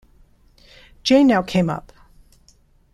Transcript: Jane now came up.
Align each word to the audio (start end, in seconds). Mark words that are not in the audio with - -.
Jane 1.03 1.27
now 1.27 1.43
came 1.43 1.69
up. 1.69 1.93